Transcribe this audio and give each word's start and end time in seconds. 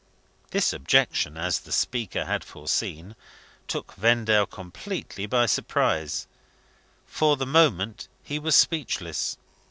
The 0.49 0.67
objection, 0.75 1.37
as 1.37 1.59
the 1.59 1.71
speaker 1.71 2.25
had 2.25 2.43
foreseen, 2.43 3.15
took 3.67 3.93
Vendale 3.93 4.47
completely 4.47 5.27
by 5.27 5.45
surprise. 5.45 6.25
For 7.05 7.37
the 7.37 7.45
moment 7.45 8.07
he 8.23 8.39
was 8.39 8.55
speechless. 8.55 9.37